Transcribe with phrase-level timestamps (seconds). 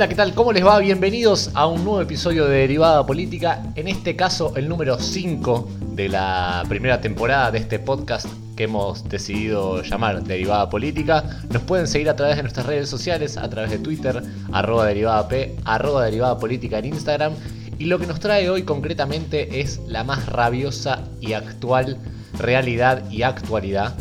[0.00, 0.32] Hola, ¿qué tal?
[0.32, 0.78] ¿Cómo les va?
[0.78, 3.62] Bienvenidos a un nuevo episodio de Derivada Política.
[3.74, 8.26] En este caso, el número 5 de la primera temporada de este podcast
[8.56, 11.42] que hemos decidido llamar Derivada Política.
[11.52, 14.22] Nos pueden seguir a través de nuestras redes sociales, a través de Twitter,
[14.52, 15.28] arroba derivada
[15.66, 16.38] arroba derivada
[16.78, 17.34] en Instagram.
[17.78, 21.98] Y lo que nos trae hoy concretamente es la más rabiosa y actual
[22.38, 23.94] realidad y actualidad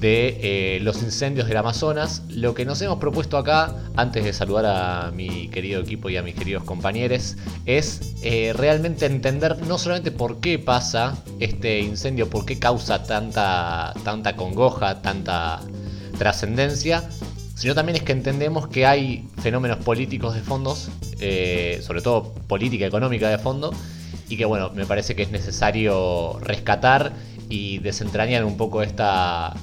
[0.00, 2.22] de eh, los incendios del Amazonas.
[2.28, 6.22] Lo que nos hemos propuesto acá, antes de saludar a mi querido equipo y a
[6.22, 12.44] mis queridos compañeros, es eh, realmente entender no solamente por qué pasa este incendio, por
[12.44, 15.60] qué causa tanta, tanta congoja, tanta
[16.18, 17.08] trascendencia,
[17.54, 22.86] sino también es que entendemos que hay fenómenos políticos de fondos, eh, sobre todo política
[22.86, 23.72] económica de fondo,
[24.28, 27.12] y que bueno, me parece que es necesario rescatar
[27.48, 29.54] y desentrañar un poco esta,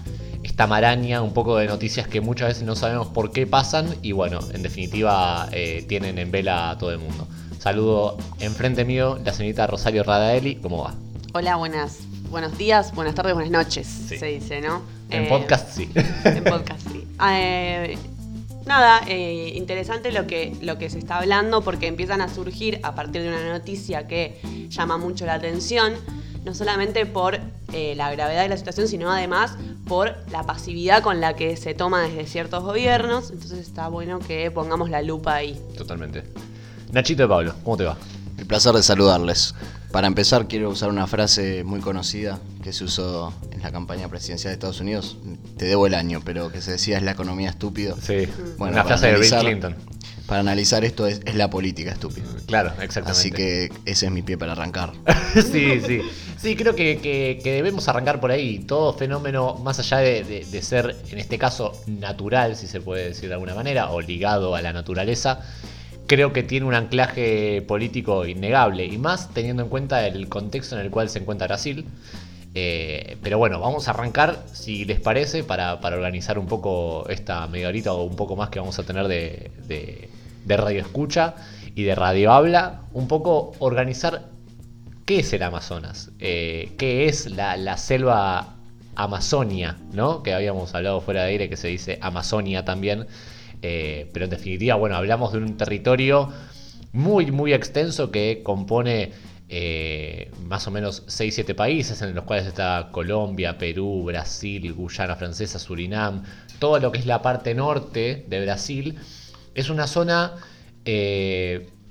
[0.44, 4.11] esta maraña, un poco de noticias que muchas veces no sabemos por qué pasan y
[4.11, 7.27] bueno, en definitiva eh, tienen en vela a todo el mundo.
[7.59, 10.95] Saludo enfrente mío la señorita Rosario Radaeli, ¿cómo va?
[11.33, 11.99] Hola, buenas,
[12.30, 14.83] buenos días, buenas tardes, buenas noches, se dice, ¿no?
[15.09, 15.89] En eh, podcast sí.
[16.25, 17.08] En podcast sí.
[17.31, 17.97] Eh,
[18.66, 23.21] nada, interesante lo que, lo que se está hablando porque empiezan a surgir a partir
[23.21, 25.94] de una noticia que llama mucho la atención,
[26.45, 27.39] no solamente por
[27.72, 29.55] la gravedad de la situación, sino además
[29.88, 33.31] por la pasividad con la que se toma desde ciertos gobiernos.
[33.31, 35.59] Entonces está bueno que pongamos la lupa ahí.
[35.77, 36.23] Totalmente.
[36.91, 37.97] Nachito de Pablo, ¿cómo te va?
[38.38, 39.55] El placer de saludarles.
[39.91, 44.49] Para empezar, quiero usar una frase muy conocida que se usó en la campaña presidencial
[44.49, 45.17] de Estados Unidos.
[45.58, 47.95] Te debo el año, pero que se decía es la economía estúpido.
[48.02, 48.27] Sí,
[48.58, 49.75] bueno, una frase de Bill Clinton.
[50.28, 52.26] Para analizar esto es, es la política estúpida.
[52.48, 53.12] Claro, exactamente.
[53.12, 54.94] Así que ese es mi pie para arrancar.
[55.34, 56.02] sí, sí.
[56.44, 58.60] Sí, creo que, debemos arrancar por ahí.
[58.60, 63.36] Todo fenómeno, más allá de, ser, en este caso, natural, si se puede decir de
[63.36, 65.39] alguna manera, o ligado a la naturaleza,
[66.06, 68.86] creo que tiene un anclaje político innegable.
[68.86, 71.86] Y más teniendo en cuenta el contexto en el cual se encuentra Brasil.
[72.55, 77.69] Eh, pero bueno, vamos a arrancar, si les parece, para, organizar un poco esta media
[77.69, 80.09] horita o un poco más que vamos a tener de,
[80.45, 81.36] de radio escucha
[81.75, 82.81] y de radio habla.
[82.93, 84.33] Un poco organizar
[85.05, 86.11] ¿Qué es el Amazonas?
[86.19, 88.55] Eh, ¿Qué es la, selva
[88.95, 89.77] Amazonia?
[89.91, 90.23] ¿no?
[90.23, 93.08] Que habíamos hablado fuera de aire que se dice Amazonia también.
[93.61, 96.30] Eh, pero en definitiva, bueno, hablamos de un territorio
[96.93, 99.11] muy, muy extenso que compone
[99.55, 105.59] eh, más o menos 6-7 países, en los cuales está Colombia, Perú, Brasil, Guyana Francesa,
[105.59, 106.23] Surinam,
[106.58, 108.97] todo lo que es la parte norte de Brasil.
[109.53, 110.33] Es una zona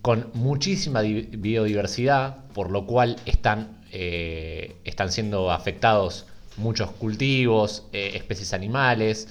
[0.03, 8.53] con muchísima biodiversidad, por lo cual están, eh, están siendo afectados muchos cultivos, eh, especies
[8.53, 9.29] animales,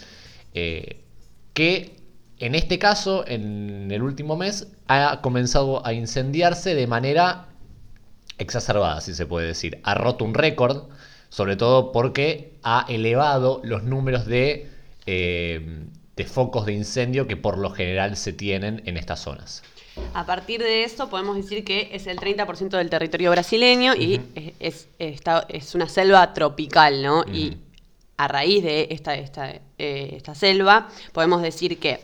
[0.53, 1.01] eh,
[1.53, 1.97] que
[2.39, 7.49] en este caso, en el último mes, ha comenzado a incendiarse de manera
[8.41, 9.79] exacerbada, si se puede decir.
[9.83, 10.89] Ha roto un récord,
[11.29, 14.69] sobre todo porque ha elevado los números de,
[15.05, 19.63] de focos de incendio que por lo general se tienen en estas zonas.
[20.13, 24.21] A partir de eso podemos decir que es el 30% del territorio brasileño y
[24.59, 27.23] es, es, una selva tropical, ¿no?
[27.31, 27.57] Y
[28.17, 31.99] a raíz de esta, esta, eh, esta selva podemos decir que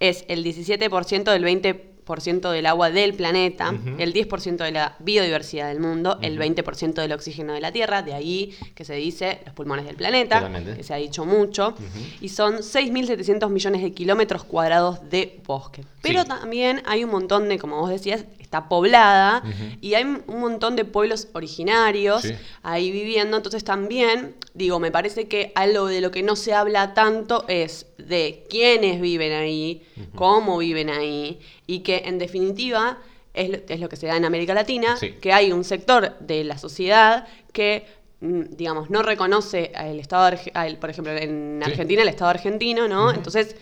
[0.00, 5.80] es el 17% del 20% del agua del planeta, el 10% de la biodiversidad del
[5.80, 9.86] mundo, el 20% del oxígeno de la Tierra, de ahí que se dice los pulmones
[9.86, 11.74] del planeta, que se ha dicho mucho,
[12.20, 15.84] y son 6.700 millones de kilómetros cuadrados de bosque.
[16.00, 18.24] Pero también hay un montón de, como vos decías,
[18.56, 19.42] está poblada
[19.80, 22.24] y hay un montón de pueblos originarios
[22.62, 26.94] ahí viviendo, entonces también, digo, me parece que algo de lo que no se habla
[26.94, 29.82] tanto es de quiénes viven ahí,
[30.14, 32.98] cómo viven ahí y que en definitiva
[33.34, 36.56] es, es lo que se da en América Latina, que hay un sector de la
[36.56, 37.86] sociedad que
[38.20, 40.36] mm, digamos, no reconoce el Estado,
[40.80, 43.12] por ejemplo, en Argentina el Estado argentino, ¿no?
[43.12, 43.56] Entonces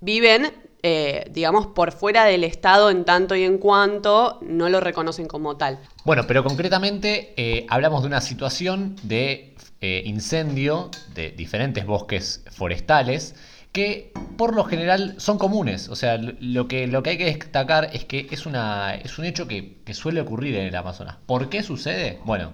[0.00, 5.26] viven eh, digamos, por fuera del Estado en tanto y en cuanto no lo reconocen
[5.26, 5.80] como tal.
[6.04, 13.34] Bueno, pero concretamente eh, hablamos de una situación de eh, incendio de diferentes bosques forestales
[13.72, 15.88] que por lo general son comunes.
[15.88, 19.24] O sea, lo que, lo que hay que destacar es que es, una, es un
[19.24, 21.16] hecho que, suele ocurrir en el Amazonas.
[21.26, 22.20] ¿Por qué sucede?
[22.24, 22.52] Bueno,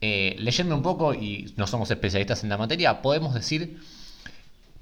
[0.00, 3.78] leyendo un poco, y no somos especialistas en la materia, podemos decir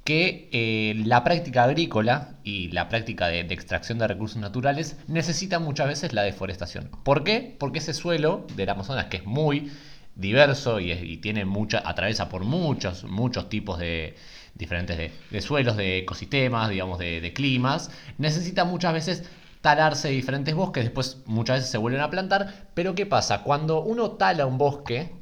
[0.08, 5.86] que eh, la práctica agrícola y la práctica de, extracción de recursos naturales necesita muchas
[5.86, 6.90] veces la deforestación.
[7.04, 7.54] ¿Por qué?
[7.60, 9.70] Porque ese suelo del Amazonas, que es muy
[10.14, 14.14] diverso y, tiene mucha, atraviesa por muchos, muchos tipos de
[14.54, 14.96] diferentes
[15.30, 19.24] de, suelos, de ecosistemas, digamos, de, climas, necesita muchas veces
[19.60, 23.42] talarse diferentes bosques, después muchas veces se vuelven a plantar, pero ¿qué pasa?
[23.42, 25.12] Cuando uno tala un bosque,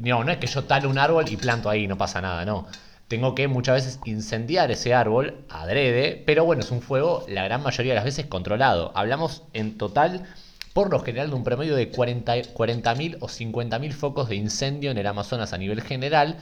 [0.00, 2.66] no, no es que yo talo un árbol y planto ahí, no pasa nada, no.
[3.10, 7.60] Tengo que muchas veces incendiar ese árbol adrede, pero bueno, es un fuego la gran
[7.60, 8.92] mayoría de las veces controlado.
[8.94, 10.28] Hablamos en total,
[10.74, 14.98] por lo general, de un promedio de 40.000 40 o 50.000 focos de incendio en
[14.98, 16.38] el Amazonas a nivel general,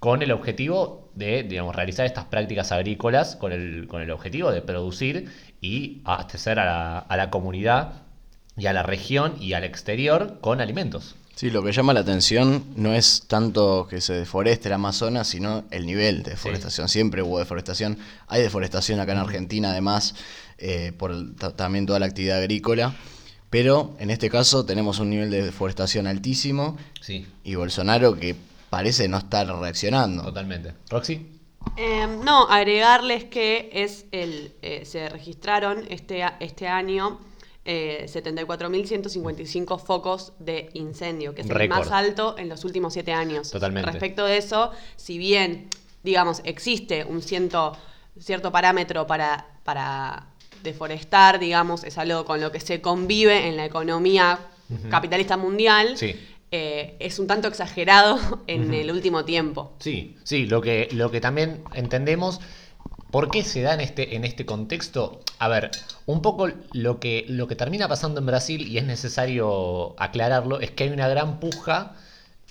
[0.00, 4.60] con el objetivo de, digamos, realizar estas prácticas agrícolas, con el, con el objetivo de
[4.60, 5.30] producir
[5.60, 8.02] y abastecer a la, a la comunidad
[8.56, 11.14] y a la región y al exterior con alimentos.
[11.38, 15.62] Sí, lo que llama la atención no es tanto que se deforeste el Amazonas, sino
[15.70, 16.88] el nivel de deforestación.
[16.88, 17.96] Siempre hubo deforestación.
[18.26, 20.16] Hay deforestación acá en Argentina, además,
[20.58, 22.96] eh, por también toda la actividad agrícola.
[23.50, 26.76] Pero en este caso tenemos un nivel de deforestación altísimo.
[27.00, 27.24] Sí.
[27.44, 28.34] Y Bolsonaro que
[28.68, 30.24] parece no estar reaccionando.
[30.24, 30.74] Totalmente.
[30.90, 31.24] Roxy.
[31.76, 37.20] Em, no, agregarles que es el, eh, se registraron este, este año
[37.68, 43.50] 74.155 eh, focos de incendio, que es el más alto en los últimos siete años.
[43.50, 43.90] Totalmente.
[43.90, 45.68] Respecto de eso, si bien,
[46.02, 47.76] digamos, existe un ciento,
[48.18, 50.28] cierto parámetro para, para
[50.62, 54.38] deforestar, digamos, es algo con lo que se convive en la economía
[54.90, 55.94] capitalista mundial.
[56.50, 59.74] Eh, es un tanto exagerado en el último tiempo.
[59.78, 62.40] Sí, sí, lo que, lo que también entendemos
[63.10, 65.20] ¿Por qué se da en este, en este contexto?
[65.38, 65.70] A ver,
[66.04, 70.72] un poco lo que, lo que termina pasando en Brasil, y es necesario aclararlo, es
[70.72, 71.94] que hay una gran puja,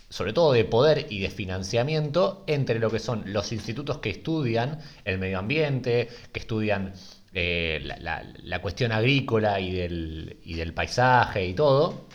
[0.09, 4.80] sobre todo de poder y de financiamiento, entre lo que son los institutos que estudian
[5.06, 6.94] el medio ambiente, que estudian
[7.33, 12.07] eh, la, cuestión agrícola y del, y del paisaje y todo,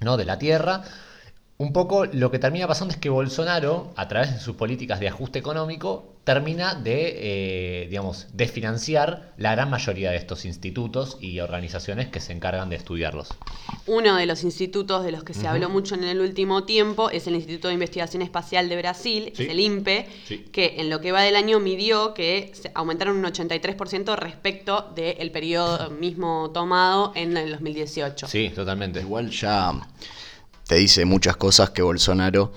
[0.00, 0.16] ¿no?
[0.16, 0.82] de la tierra,
[1.58, 5.08] un poco lo que termina pasando es que Bolsonaro, a través de sus políticas de
[5.08, 12.08] ajuste económico, termina de, eh, digamos, desfinanciar la gran mayoría de estos institutos y organizaciones
[12.08, 13.30] que se encargan de estudiarlos.
[13.86, 17.26] Uno de los institutos de los que se habló mucho en el último tiempo es
[17.26, 20.06] el Instituto de Investigación Espacial de Brasil, es el INPE,
[20.52, 25.90] que en lo que va del año midió que aumentaron un 83% respecto del periodo
[25.90, 28.28] mismo tomado en el 2018.
[28.28, 29.00] Sí, totalmente.
[29.00, 29.72] Igual ya
[30.68, 32.52] te dice muchas cosas que Bolsonaro,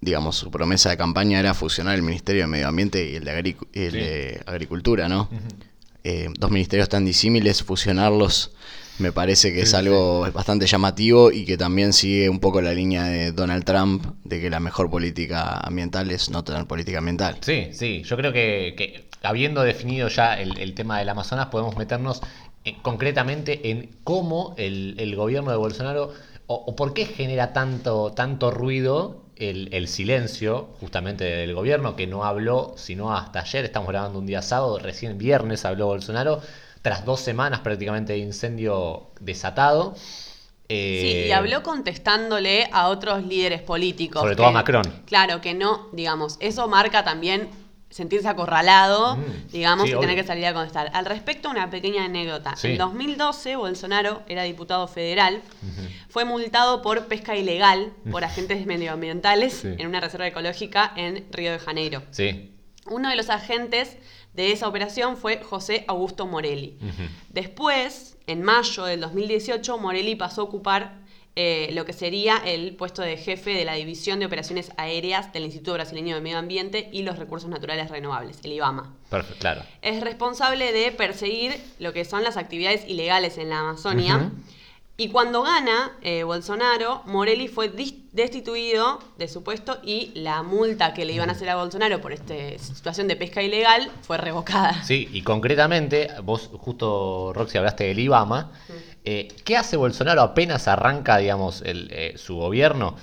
[0.00, 4.42] digamos, su promesa de campaña era fusionar el Ministerio de Medio Ambiente y el de,
[4.46, 5.28] Agricultura, ¿no?
[6.04, 8.52] Eh, dos ministerios tan disímiles, fusionarlos
[8.98, 13.04] me parece que es algo bastante llamativo y que también sigue un poco la línea
[13.04, 17.38] de Donald Trump de que la mejor política ambiental es no tener política ambiental.
[17.40, 22.22] Sí, sí, yo creo que, habiendo definido ya el, tema del Amazonas, podemos meternos
[22.64, 26.12] eh, concretamente en cómo el, el gobierno de Bolsonaro
[26.46, 32.74] o, por qué genera tanto, tanto ruido el, silencio justamente del gobierno que no habló
[32.76, 36.40] sino hasta ayer, estamos grabando un día sábado, recién viernes habló Bolsonaro,
[36.82, 39.94] tras dos semanas prácticamente de incendio desatado.
[39.96, 44.22] sí, y eh, habló contestándole a otros líderes políticos.
[44.22, 44.84] Sobre todo a Macron.
[45.06, 47.48] Claro, que no, digamos, eso marca también
[47.94, 49.52] sentirse acorralado, mm.
[49.52, 50.90] digamos, y tener que salir a contestar.
[50.94, 52.56] Al respecto, una pequeña anécdota.
[52.64, 55.42] En 2012, Bolsonaro era diputado federal,
[56.08, 61.60] fue multado por pesca ilegal por agentes medioambientales en una reserva ecológica en Río de
[61.60, 62.02] Janeiro.
[62.10, 62.50] Sí.
[62.90, 63.96] Uno de los agentes
[64.32, 66.76] de esa operación fue José Augusto Morelli.
[67.28, 71.03] Después, en mayo del 2018, Morelli pasó a ocupar
[71.36, 75.44] eh, lo que sería el puesto de jefe de la División de Operaciones Aéreas del
[75.44, 78.94] Instituto Brasileño de Medio Ambiente y los Recursos Naturales Renovables, el IBAMA.
[79.10, 79.62] Perfecto, claro.
[79.82, 84.30] Es responsable de perseguir lo que son las actividades ilegales en la Amazonia.
[84.96, 87.68] Y cuando gana eh, Bolsonaro, Morelli fue
[88.12, 92.12] destituido de su puesto y la multa que le iban a hacer a Bolsonaro por
[92.12, 94.84] esta situación de pesca ilegal fue revocada.
[94.84, 98.52] Sí, y concretamente, vos justo, Roxy, hablaste del IBAMA.
[99.04, 102.96] Eh, ¿Qué hace Bolsonaro apenas arranca, digamos, eh, su gobierno?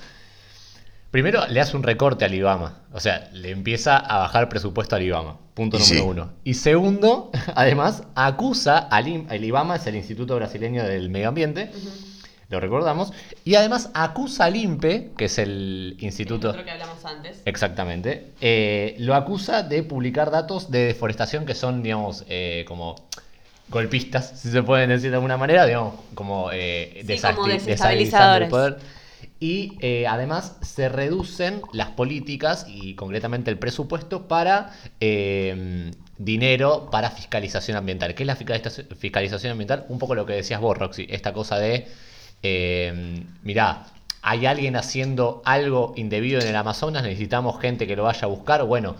[1.12, 2.80] Primero, le hace un recorte al IBAMA.
[2.92, 5.38] O sea, le empieza a bajar presupuesto al IBAMA.
[5.54, 6.30] Punto número uno.
[6.42, 11.70] Y segundo, además, acusa al el IBAMA, es el Instituto Brasileño del Medio Ambiente.
[12.48, 13.12] Lo recordamos.
[13.44, 16.52] Y además acusa al INPE, que es el instituto.
[16.52, 17.40] El que hablamos antes.
[17.44, 18.32] Exactamente.
[18.40, 22.24] Eh, lo acusa de publicar datos de deforestación que son, digamos,
[22.66, 22.96] como
[23.72, 28.78] golpistas, si se pueden decir de alguna manera, digamos, como, eh, el poder.
[29.40, 37.10] Y eh, además se reducen las políticas y concretamente el presupuesto para eh, dinero para
[37.10, 38.14] fiscalización ambiental.
[38.14, 39.86] ¿Qué es la fiscalización ambiental?
[39.88, 41.88] Un poco lo que decías vos, Roxy, esta cosa de,
[42.42, 43.86] eh, mirá,
[44.22, 48.62] hay alguien haciendo algo indebido en el Amazonas, necesitamos gente que lo vaya a buscar.
[48.64, 48.96] Bueno,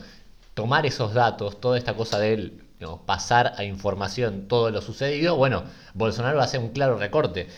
[0.55, 2.63] tomar esos datos, toda esta cosa del
[3.07, 7.49] pasar a información todo lo sucedido, bueno, Bolsonaro hace un claro recorte.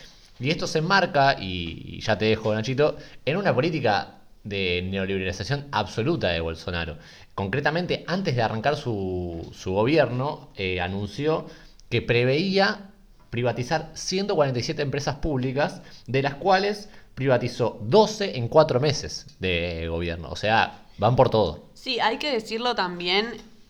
[0.41, 6.29] Y esto se enmarca, y, ya te dejo, Nachito, en una política de neoliberalización absoluta
[6.29, 6.99] de Bolsonaro.
[7.35, 11.47] Concretamente, antes de arrancar su, gobierno, eh, anunció
[11.89, 12.91] que preveía
[13.31, 20.29] privatizar 147 empresas públicas, de las cuales privatizó 12 en 4 meses de gobierno.
[20.31, 21.65] O sea, van por todo.
[21.75, 23.27] Sí, hay que decirlo también,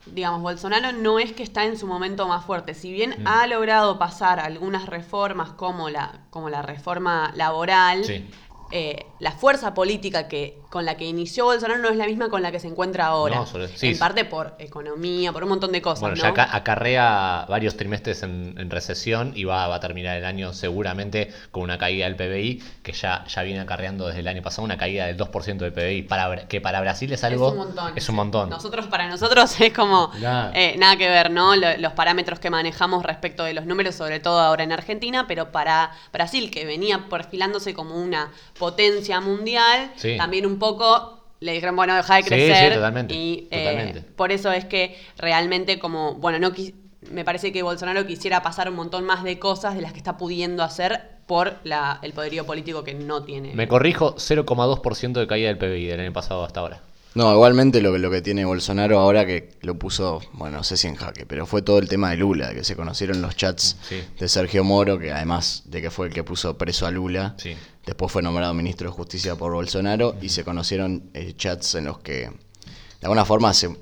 [0.07, 2.75] digamos, Bolsonaro no es que está en su momento más fuerte.
[2.75, 3.27] Si bien mm.
[3.27, 8.05] ha logrado pasar algunas reformas como la, como la reforma laboral,
[8.77, 12.43] eh, la fuerza política que con la que inició Bolsonaro no es la misma con
[12.43, 13.45] la que se encuentra ahora.
[13.81, 16.01] en parte por economía, por un montón de cosas.
[16.01, 21.63] Bueno, ya acarrea varios trimestres en, recesión y va, a terminar el año seguramente con
[21.63, 25.07] una caída del PBI que ya, ya viene acarreando desde el año pasado, una caída
[25.07, 27.47] del 2% del PBI, para, que para Brasil es algo...
[27.47, 27.93] Es un montón.
[27.95, 28.51] Es un montón.
[28.51, 30.11] Nosotros, para nosotros es como
[30.53, 31.55] eh, nada que ver, ¿no?
[31.55, 35.93] Los parámetros que manejamos respecto de los números, sobre todo ahora en Argentina, pero para
[36.13, 38.33] Brasil, que venía perfilándose como una
[38.65, 42.69] potencia mundial, también un poco le dijeron, bueno, deja de crecer.
[42.69, 46.55] Sí, totalmente, y eh, por eso es que realmente como, bueno, no
[47.11, 50.17] me parece que Bolsonaro quisiera pasar un montón más de cosas de las que está
[50.17, 53.53] pudiendo hacer por la, el poderío político que no tiene.
[53.55, 56.81] Me corrijo, 0,2% de caída del PBI del año pasado hasta ahora.
[57.15, 60.89] No, igualmente lo, lo que tiene Bolsonaro ahora que lo puso, bueno, no sé si
[60.89, 63.77] en jaque, pero fue todo el tema de Lula, de que se conocieron los chats
[64.19, 67.37] de Sergio Moro, que además de que fue el que puso preso a Lula,
[67.87, 71.99] después fue nombrado ministro de Justicia por Bolsonaro y se conocieron eh, chats en los
[71.99, 72.31] que
[73.01, 73.77] de alguna forma se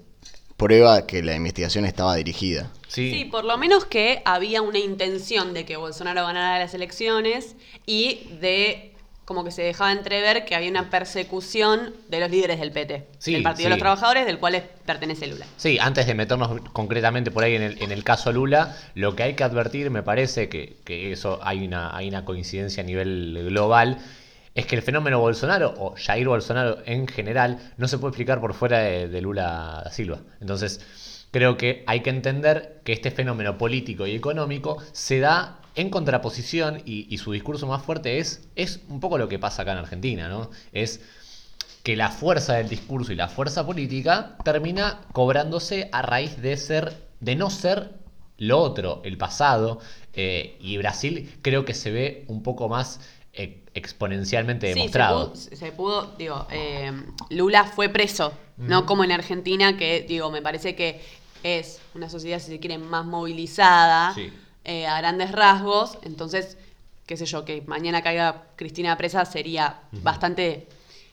[0.58, 2.70] prueba que la investigación estaba dirigida.
[2.86, 8.28] sí, por lo menos que había una intención de que Bolsonaro ganara las elecciones y
[8.40, 8.91] de
[9.24, 13.42] como que se dejaba entrever que había una persecución de los líderes del PT, el
[13.42, 15.46] Partido de los Trabajadores, del cual pertenece Lula.
[15.56, 19.22] Sí, antes de meternos concretamente por ahí en el, en el caso Lula, lo que
[19.22, 23.98] hay que advertir, me parece que, eso hay una, hay una coincidencia a nivel global,
[24.54, 28.54] es que el fenómeno Bolsonaro, o Jair Bolsonaro en general, no se puede explicar por
[28.54, 30.18] fuera de, de Lula da Silva.
[30.40, 30.80] Entonces,
[31.30, 36.82] creo que hay que entender que este fenómeno político y económico se da en contraposición,
[36.84, 40.28] y, su discurso más fuerte es, es un poco lo que pasa acá en Argentina,
[40.28, 40.50] ¿no?
[40.72, 41.00] Es
[41.82, 46.94] que la fuerza del discurso y la fuerza política termina cobrándose a raíz de ser,
[47.20, 47.90] de no ser
[48.38, 49.80] lo otro, el pasado,
[50.12, 53.00] eh, y Brasil creo que se ve un poco más
[53.32, 55.34] eh, exponencialmente demostrado.
[55.34, 56.92] Se pudo, digo, eh,
[57.30, 61.00] Lula fue preso, no como en Argentina, que digo, me parece que
[61.42, 64.14] es una sociedad, si se quiere, más movilizada.
[64.14, 64.30] Sí
[64.64, 65.98] eh, a grandes rasgos.
[66.02, 66.56] Entonces,
[67.06, 70.68] qué sé yo, que mañana caiga Cristina presa sería bastante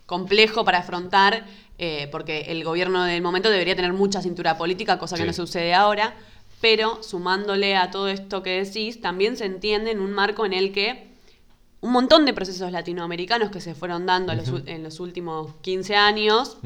[0.06, 1.46] complejo para afrontar,
[1.78, 5.74] eh, porque el gobierno del momento debería tener mucha cintura política, cosa que no sucede
[5.74, 6.16] ahora.
[6.62, 10.74] Pero sumándole a todo esto que decís, también se entiende en un marco en el
[10.74, 11.08] que
[11.82, 16.58] un montón de procesos latinoamericanos que se fueron dando en los últimos 15 años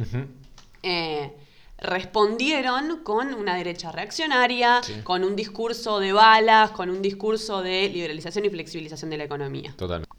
[1.84, 8.46] respondieron con una derecha reaccionaria, con un discurso de balas, con un discurso de liberalización
[8.46, 9.74] y flexibilización de la economía.
[9.78, 10.12] Totalmente.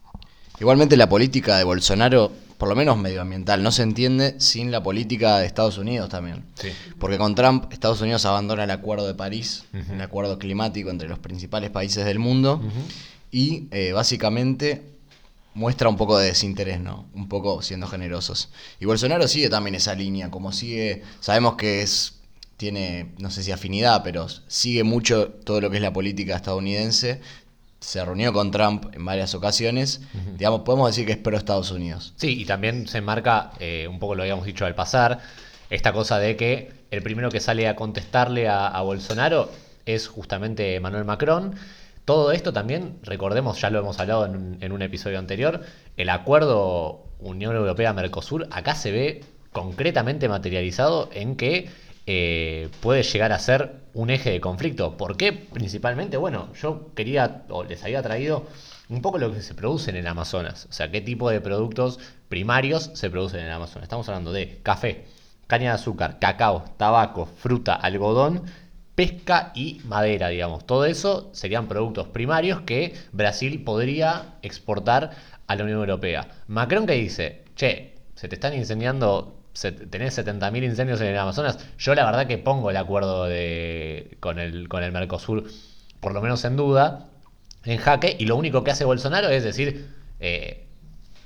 [0.61, 5.39] Igualmente la política de Bolsonaro, por lo menos medioambiental, no se entiende sin la política
[5.39, 6.45] de Estados Unidos también.
[7.01, 11.19] Porque con Trump Estados Unidos abandona el Acuerdo de París, el acuerdo climático entre los
[11.19, 12.61] principales países del mundo,
[13.33, 14.94] y eh, básicamente
[15.55, 17.07] muestra un poco de desinterés, ¿no?
[17.15, 18.51] Un poco siendo generosos.
[18.81, 22.21] Y Bolsonaro sigue también esa línea, como sigue, sabemos que es,
[22.57, 27.21] tiene, no sé si afinidad, pero sigue mucho todo lo que es la política estadounidense.
[27.81, 30.01] Se reunió con Trump en varias ocasiones.
[30.39, 32.15] Digamos, podemos decir que es pro Estados Unidos.
[32.17, 35.21] Sí, y también se marca, eh, un poco lo habíamos dicho al pasar,
[35.69, 39.51] esta cosa de que el primero que sale a contestarle a Bolsonaro
[39.87, 41.55] es justamente Manuel Macron
[42.05, 45.63] todo esto también, recordemos, ya lo hemos hablado en un, episodio anterior,
[45.97, 51.71] el acuerdo Unión Europea-Mercosur acá se ve concretamente materializado en que
[52.07, 54.97] eh, puede llegar a ser un eje de conflicto.
[54.99, 55.33] ¿Por qué?
[55.33, 58.45] Principalmente, bueno, yo quería, o les había traído
[58.91, 60.67] un poco lo que se produce en el Amazonas.
[60.69, 63.85] O sea, qué tipo de productos primarios se producen en el Amazonas.
[63.85, 65.07] Estamos hablando de café,
[65.47, 68.43] caña de azúcar, cacao, tabaco, fruta, algodón
[68.95, 70.67] pesca y madera, digamos.
[70.67, 75.11] Todo eso serían productos primarios que Brasil podría exportar
[75.47, 76.29] a la Unión Europea.
[76.47, 79.41] Macron que dice, che, se te están incendiando,
[79.91, 84.39] tenés 70.000 incendios en el Amazonas, yo la verdad que pongo el acuerdo de, con,
[84.39, 85.45] el, con el Mercosur,
[86.01, 87.09] por lo menos en duda,
[87.65, 89.89] en jaque, y lo único que hace Bolsonaro es decir,
[90.21, 90.67] eh,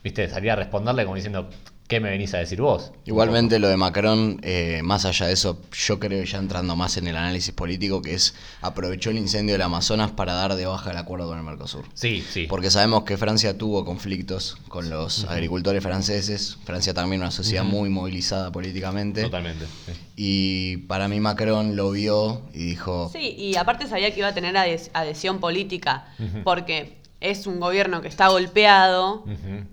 [0.02, 1.50] viste, salir a responderle como diciendo,
[1.88, 2.92] ¿qué me venís a decir vos?
[3.06, 6.96] Igualmente lo de Macron, eh, más allá de eso, yo creo que ya entrando más
[6.98, 10.90] en el análisis político, que es aprovechó el incendio del Amazonas para dar de baja
[10.90, 11.84] el acuerdo con el Mercosur.
[11.94, 12.46] Sí, sí.
[12.48, 16.58] Porque sabemos que Francia tuvo conflictos con los agricultores franceses.
[16.64, 19.22] Francia también una sociedad muy movilizada políticamente.
[19.22, 19.64] Totalmente.
[19.86, 19.92] sí.
[20.16, 24.34] Y para mí Macron lo vio y dijo, Sí, y aparte sabía que iba a
[24.34, 26.06] tener ades- adhesión política,
[26.44, 29.24] porque es un gobierno que está golpeado,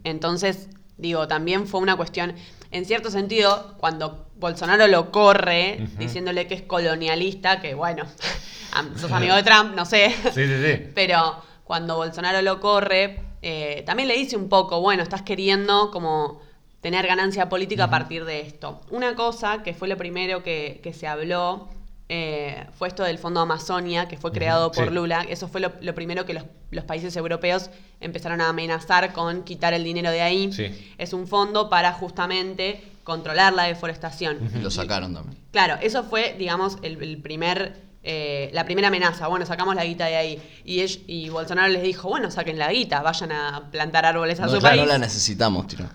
[0.04, 2.34] entonces, digo, también fue una cuestión,
[2.72, 8.06] en cierto sentido, cuando Bolsonaro lo corre diciéndole que es colonialista, que bueno,
[8.98, 10.92] sos amigo de Trump, no sé, Sí, sí, sí.
[10.94, 16.42] pero cuando Bolsonaro lo corre, eh, también le dice un poco, bueno, estás queriendo como
[16.82, 18.82] tener ganancia política a partir de esto.
[18.92, 21.68] Una cosa que fue lo primero que, que se habló
[22.08, 24.94] eh, fue esto del Fondo Amazonia, que fue creado por sí.
[24.94, 25.26] Lula.
[25.28, 27.70] Eso fue lo, lo primero que los, los países europeos
[28.00, 30.54] empezaron a amenazar con quitar el dinero de ahí.
[30.54, 30.94] Sí.
[30.98, 34.38] Es un fondo para justamente controlar la deforestación.
[34.62, 35.40] lo sacaron también.
[35.52, 39.28] Claro, eso fue, digamos, el, el primer, eh, la primera amenaza.
[39.28, 40.42] Bueno, sacamos la guita de ahí.
[40.64, 44.60] Y, Bolsonaro les dijo, bueno, saquen la guita, vayan a plantar árboles a No, su
[44.62, 44.80] país.
[44.82, 45.86] no la necesitamos, tiro.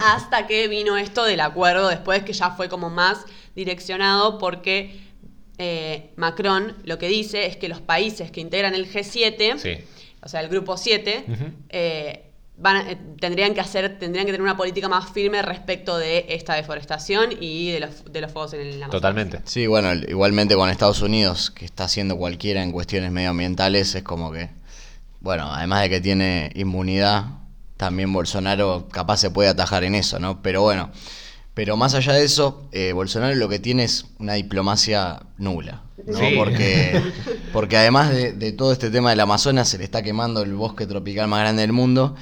[0.00, 3.18] Hasta que vino esto del acuerdo después, que ya fue como más
[3.54, 5.09] direccionado porque
[5.62, 9.74] eh, Macron lo que dice es que los países que integran el G7, Sí.
[10.22, 11.44] o sea, el grupo 7, Ujú.
[11.68, 12.24] eh,
[12.56, 16.26] van a- eh, tendrían que hacer, tendrían que tener una política más firme respecto de
[16.30, 18.90] esta deforestación y de los, de los fuegos en el Amazonas.
[18.90, 19.40] Totalmente.
[19.44, 24.32] Sí, bueno, igualmente con Estados Unidos, que está haciendo cualquiera en cuestiones medioambientales, es como
[24.32, 24.48] que,
[25.20, 27.24] bueno, además de que tiene inmunidad,
[27.76, 30.42] también Bolsonaro capaz se puede atajar en eso, ¿no?
[30.42, 30.90] Pero bueno,
[31.54, 36.18] pero más allá de eso, eh, Bolsonaro lo que tiene es una diplomacia nula, ¿no?
[36.18, 36.34] Sí.
[36.36, 37.02] Porque,
[37.52, 40.86] porque además de, de todo este tema del Amazonas, se le está quemando el bosque
[40.86, 42.14] tropical más grande del mundo,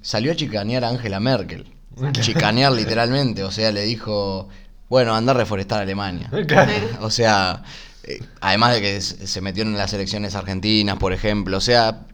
[0.00, 1.66] salió a chicanear a Angela Merkel.
[2.12, 4.48] Chicanear literalmente, o sea, le dijo,
[4.88, 6.30] bueno, anda a reforestar a Alemania.
[7.00, 7.62] O sea,
[8.04, 12.06] eh, además de que se se metió en las elecciones argentinas, por ejemplo, o sea,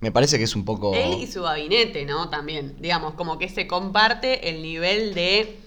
[0.00, 0.94] me parece que es un poco...
[0.94, 2.28] Él y su gabinete, ¿no?
[2.28, 5.58] También, digamos, como que se comparte el nivel de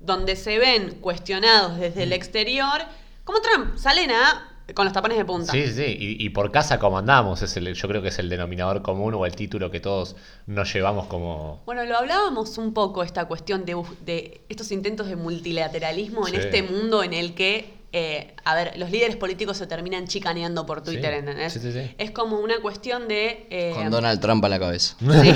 [0.00, 2.02] donde se ven cuestionados desde Mm.
[2.04, 2.80] el exterior,
[3.24, 5.50] como Trump, salen a con los tapones de punta.
[5.50, 8.28] Sí, sí, y, y por casa como andamos, es el, yo creo que es el
[8.28, 10.14] denominador común o el título que todos
[10.46, 11.60] nos llevamos como...
[11.66, 16.62] Bueno, lo hablábamos un poco, esta cuestión de, de estos intentos de multilateralismo en este
[16.62, 21.12] mundo en el que, eh, a ver, los líderes políticos se terminan chicaneando por Twitter,
[21.12, 21.18] Sí.
[21.18, 21.52] ¿entendés?
[21.52, 21.94] Sí, sí, sí.
[21.98, 23.46] Es como una cuestión de...
[23.50, 24.94] eh, Con Donald Trump a la cabeza.
[25.00, 25.32] Sí.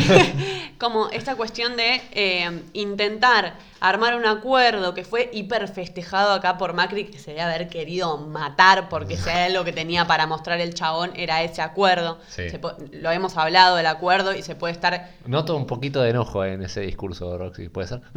[0.79, 6.73] Como esta cuestión de eh, intentar armar un acuerdo que fue hiper festejado acá por
[6.75, 10.75] Macri, que se debe haber querido matar porque hay algo que tenía para mostrar el
[10.75, 12.19] chabón era ese acuerdo.
[12.29, 12.51] Sí.
[12.51, 15.11] Se po- lo hemos hablado del acuerdo y se puede estar...
[15.27, 18.01] Noto un poquito de enojo en ese discurso, Roxy, ¿puede ser?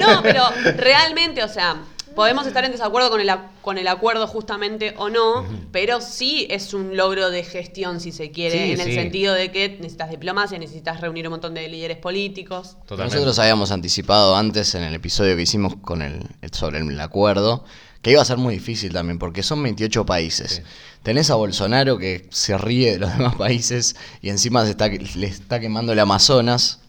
[0.00, 0.44] No, pero
[0.76, 1.76] realmente, o sea,
[2.14, 3.30] podemos estar en desacuerdo con el,
[3.62, 8.30] con el acuerdo justamente o no, pero sí es un logro de gestión, si se
[8.30, 11.98] quiere, Sí, en el sentido de que necesitas diplomacia, necesitas reunir un montón de líderes
[11.98, 12.76] políticos.
[12.82, 13.14] Totalmente.
[13.14, 17.64] Nosotros habíamos anticipado antes en el episodio que hicimos con el, sobre el acuerdo
[18.02, 20.50] que iba a ser muy difícil también, porque son 28 países.
[20.56, 20.62] Sí.
[21.02, 25.26] Tenés a Bolsonaro que se ríe de los demás países y encima se está, le
[25.26, 26.80] está quemando el Amazonas.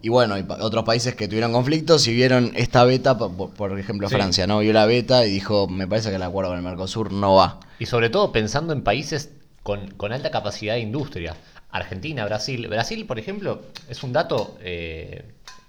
[0.00, 3.50] Y bueno, y pa- otros países que tuvieron conflictos y vieron esta beta, po- por,
[3.54, 4.14] por ejemplo Sí.
[4.14, 4.58] Francia, ¿no?
[4.60, 7.60] Vio la beta y dijo, me parece que el acuerdo con el Mercosur no va.
[7.78, 9.30] Y sobre todo pensando en países
[9.62, 11.36] con, con alta capacidad de industria.
[11.70, 12.66] Argentina, Brasil.
[12.68, 15.24] Brasil, por ejemplo, es un dato eh,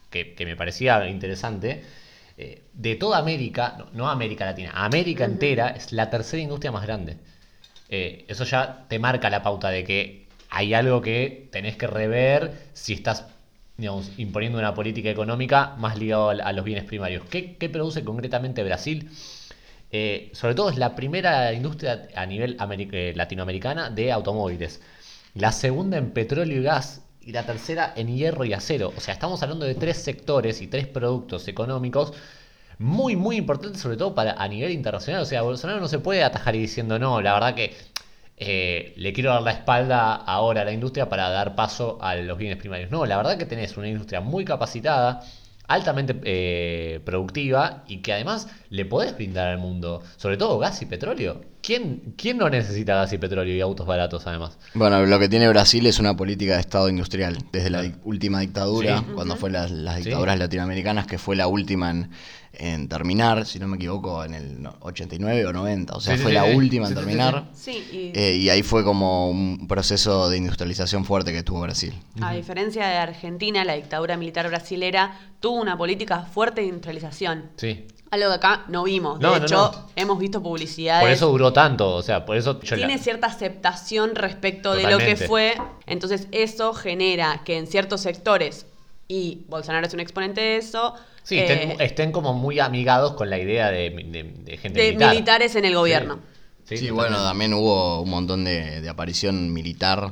[0.10, 1.84] que, que me parecía interesante.
[2.38, 6.84] Eh, de toda América, no, no América Latina, América entera es la tercera industria más
[6.84, 7.18] grande.
[7.90, 12.54] Eh, eso ya te marca la pauta de que hay algo que tenés que rever
[12.74, 13.26] si estás
[14.18, 17.24] imponiendo una política económica más ligado a, los bienes primarios.
[17.30, 19.10] ¿Qué, qué produce concretamente Brasil?
[19.92, 24.82] Eh, sobre todo es la primera industria a nivel eh, latinoamericana de automóviles.
[25.36, 28.92] La segunda en petróleo y gas y la tercera en hierro y acero.
[28.98, 32.14] O sea, estamos hablando de tres sectores y tres productos económicos
[32.80, 35.22] muy, muy importantes, sobre todo para a nivel internacional.
[35.22, 37.74] O sea, Bolsonaro no se puede atajar y diciendo, no, la verdad que
[38.38, 42.38] eh, le quiero dar la espalda ahora a la industria para dar paso a los
[42.38, 42.90] bienes primarios.
[42.92, 45.22] No, la verdad que tenés una industria muy capacitada,
[45.68, 50.86] altamente eh, productiva y que además le podés brindar al mundo, sobre todo gas y
[50.86, 51.42] petróleo.
[51.62, 54.58] ¿Quién, ¿Quién no necesita gas y petróleo y autos baratos además?
[54.74, 57.38] Bueno, lo que tiene Brasil es una política de Estado industrial.
[57.54, 59.06] Desde la di- última dictadura, Sí.
[59.16, 60.04] cuando fue las, las Sí.
[60.06, 62.10] dictaduras latinoamericanas, que fue la última en,
[62.54, 65.96] en terminar, si no me equivoco, en el no- 89 o 90.
[65.96, 66.56] O sea, Sí, fue sí, la sí.
[66.56, 67.50] última Sí, en sí, sí, terminar.
[67.54, 71.94] Sí, y Eh, y ahí fue como un proceso de industrialización fuerte que tuvo Brasil.
[72.22, 77.50] a diferencia de Argentina, la dictadura militar brasilera tuvo una política fuerte de industrialización.
[77.58, 77.88] Sí.
[78.12, 79.18] Algo que acá no vimos.
[79.20, 79.90] De No, no, hecho, no.
[79.96, 81.02] hemos visto publicidades.
[81.02, 85.00] Por eso duró tanto, o sea, por eso la- tiene cierta aceptación respecto de lo
[85.00, 85.56] que fue.
[85.88, 88.68] Entonces, eso genera que en ciertos sectores,
[89.14, 93.30] y Bolsonaro es un exponente de eso, Sí, eh, estén, estén como muy amigados con
[93.30, 95.10] la idea de, de- de gente de militar.
[95.12, 96.20] militares en el gobierno.
[96.66, 100.12] Sí, bueno, también hubo un montón de, de aparición militar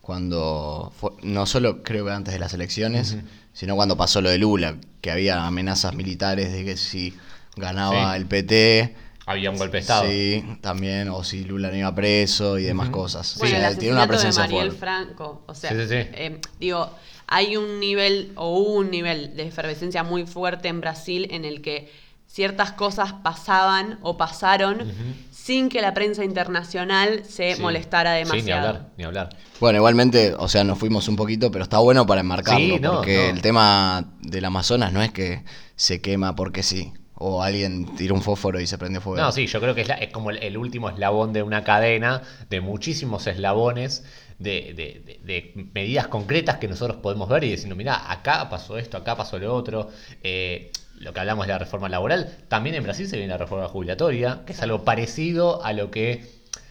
[0.00, 3.16] cuando, fue- no solo creo que antes de las elecciones,
[3.52, 7.14] sino cuando pasó lo de Lula, que había amenazas militares de que si
[7.56, 8.20] ganaba Sí.
[8.20, 8.94] el PT,
[9.28, 10.06] Había un golpe de Estado.
[10.08, 13.34] sí, también, o si Lula no iba preso y demás cosas.
[13.38, 14.78] Bueno, Sí, el tiene una asesinato de presencia Mariel fuerte.
[14.78, 15.94] Franco, o sea, Sí, sí, sí.
[15.96, 16.90] eh, digo,
[17.28, 21.60] hay un nivel o hubo un nivel de efervescencia muy fuerte en Brasil en el
[21.62, 21.90] que
[22.26, 24.92] ciertas cosas pasaban o pasaron
[25.30, 27.62] sin que la prensa internacional se Sí.
[27.62, 28.68] molestara Sí, ni demasiado.
[28.68, 29.28] hablar, ni hablar.
[29.60, 32.94] Bueno, igualmente, o sea, nos fuimos un poquito, pero está bueno para enmarcarlo, Sí, no,
[32.96, 33.36] porque no.
[33.36, 35.44] el tema del Amazonas no es que
[35.76, 39.22] se quema porque sí, o alguien tira un fósforo y se prende fuego.
[39.22, 41.64] No, sí, yo creo que es, la- es como el, el último eslabón de una
[41.64, 44.04] cadena de muchísimos eslabones
[44.38, 48.78] de, de- de- de medidas concretas que nosotros podemos ver y diciendo, mira, acá pasó
[48.78, 49.90] esto, acá pasó lo otro.
[50.22, 53.68] Eh, lo que hablamos de la reforma laboral, también en Brasil se viene la reforma
[53.68, 56.24] jubilatoria, que es algo parecido a lo que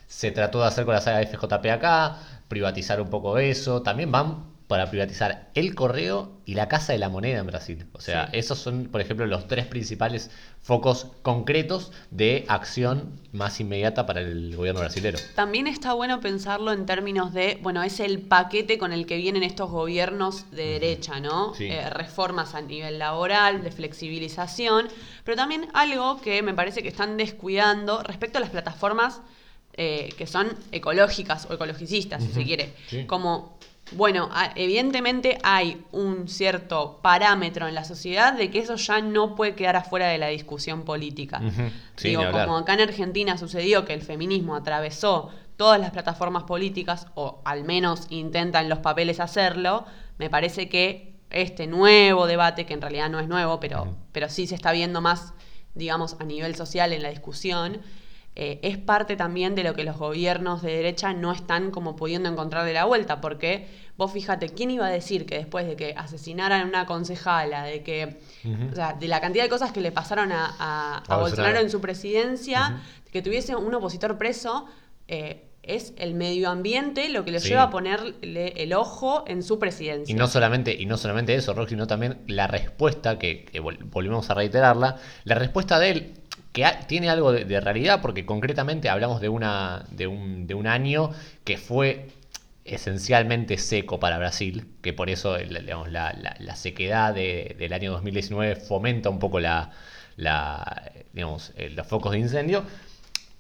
[0.08, 3.82] se trató de hacer con la saga de FJP acá, privatizar un poco eso.
[3.84, 7.86] También van para privatizar el correo y la casa de la moneda en Brasil.
[7.94, 8.38] O sea, Sí.
[8.40, 14.56] esos son, por ejemplo, los tres principales focos concretos de acción más inmediata para el
[14.56, 15.20] gobierno brasilero.
[15.36, 19.44] También está bueno pensarlo en términos de, bueno, es el paquete con el que vienen
[19.44, 21.54] estos gobiernos de derecha, ¿no?
[21.54, 21.66] Sí.
[21.66, 24.88] Eh, reformas a nivel laboral, de flexibilización,
[25.24, 29.22] pero también algo que me parece que están descuidando respecto a las plataformas
[29.78, 32.74] eh, que son ecológicas o ecologicistas, si se quiere.
[32.88, 33.06] Sí.
[33.06, 33.55] Como,
[33.92, 39.54] bueno, evidentemente hay un cierto parámetro en la sociedad de que eso ya no puede
[39.54, 41.42] quedar afuera de la discusión política.
[41.96, 47.08] Sí, Digo, como acá en Argentina sucedió que el feminismo atravesó todas las plataformas políticas,
[47.16, 49.86] o al menos intentan los papeles hacerlo,
[50.18, 54.48] me parece que este nuevo debate, que en realidad no es nuevo, pero, pero sí
[54.48, 55.34] se está viendo más,
[55.76, 57.82] digamos, a nivel social en la discusión,
[58.36, 62.28] eh, es parte también de lo que los gobiernos de derecha no están como pudiendo
[62.30, 63.68] encontrar de la vuelta, porque
[63.98, 67.82] vos fíjate, ¿quién iba a decir que después de que asesinaran a una concejala, de
[67.82, 68.18] que,
[68.72, 71.60] o sea, de la cantidad de cosas que le pasaron a, a- a A Bolsonaro.
[71.60, 74.66] En su presidencia, que tuviese un opositor preso,
[75.08, 77.50] eh, es el medio ambiente lo que lo Sí.
[77.50, 80.14] lleva a ponerle el ojo en su presidencia.
[80.14, 83.80] Y no solamente, y no solamente eso, Rock, sino también la respuesta, que, que vol-
[83.90, 86.14] volvemos a reiterarla, la respuesta de él,
[86.56, 91.12] que tiene algo de, realidad, porque concretamente hablamos de, una, de, un, de un año
[91.44, 92.08] que fue
[92.66, 97.92] esencialmente seco para Brasil, que por eso digamos, la, la- la sequedad de- del año
[97.92, 99.72] 2019 fomenta un poco la,
[100.18, 102.64] la, digamos, eh, los focos de incendio.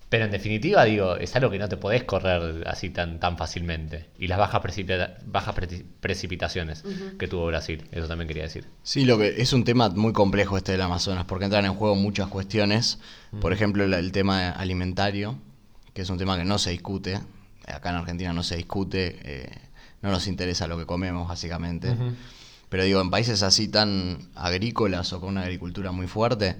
[0.07, 4.05] Pero en definitiva, digo, es algo que no te podés correr así tan, tan fácilmente.
[4.19, 6.83] Y las bajas, precipita- bajas preci- precipitaciones
[7.17, 8.65] que tuvo Brasil, eso también quería decir.
[8.83, 11.95] Sí, lo que es un tema muy complejo este del Amazonas, porque entran en juego
[11.95, 12.99] muchas cuestiones.
[13.41, 15.37] Por ejemplo, el tema alimentario,
[15.93, 17.19] que es un tema que no se discute.
[17.67, 19.49] Acá en Argentina no se discute, eh,
[20.03, 21.95] no nos interesa lo que comemos, básicamente.
[22.69, 26.57] Pero digo, en países así tan agrícolas o con una agricultura muy fuerte,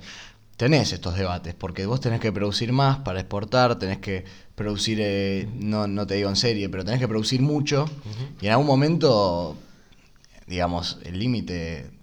[0.58, 5.48] tenés estos debates, porque vos tenés que producir más para exportar, tenés que producir, eh,
[5.54, 7.86] no, no te digo en serie, pero tenés que producir mucho,
[8.42, 9.58] y en algún momento,
[10.48, 11.95] digamos, el límite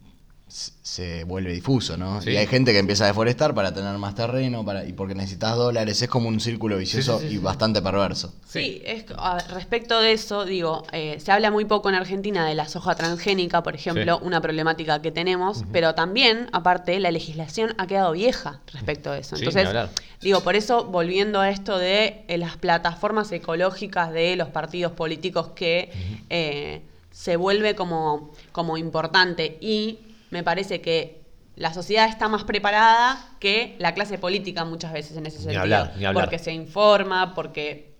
[0.52, 2.20] se vuelve difuso, ¿no?
[2.20, 2.30] Sí.
[2.30, 5.56] Y hay gente que empieza a deforestar para tener más terreno, para, y porque necesitas
[5.56, 7.42] dólares, es como un círculo vicioso sí, sí, y sí.
[7.42, 8.34] bastante perverso.
[8.46, 12.54] Sí, es, a respecto de eso, digo, eh, se habla muy poco en Argentina de
[12.54, 14.26] la soja transgénica, por ejemplo, Sí.
[14.26, 19.36] una problemática que tenemos, pero también, aparte, la legislación ha quedado vieja respecto a eso.
[19.36, 24.48] Sí, Entonces, digo, por eso, volviendo a esto de eh, las plataformas ecológicas de los
[24.48, 25.90] partidos políticos que
[26.28, 29.98] eh, se vuelve como, como importante y
[30.32, 31.22] me parece que
[31.54, 35.60] la sociedad está más preparada que la clase política muchas veces en ese Ni sentido.
[35.62, 36.24] hablar, ni hablar.
[36.24, 37.92] Porque se informa, porque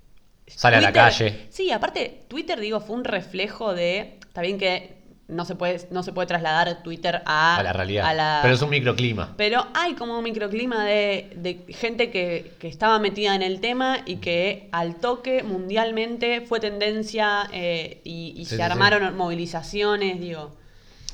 [0.47, 1.47] Sale a la calle.
[1.51, 4.19] Sí, aparte, Twitter, digo, fue un reflejo de.
[4.27, 4.97] Está bien que
[5.29, 8.07] no se puede, no se puede trasladar Twitter a, A la realidad.
[8.07, 9.35] a la- Pero es un microclima.
[9.37, 13.99] pero hay como un microclima de, de gente que, que estaba metida en el tema
[14.05, 20.21] y que al toque mundialmente fue tendencia eh, y, y Sí, se sí, armaron movilizaciones,
[20.21, 20.55] digo.